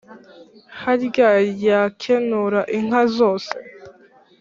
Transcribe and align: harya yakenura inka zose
harya 0.81 1.31
yakenura 1.65 2.61
inka 2.77 3.01
zose 3.15 3.53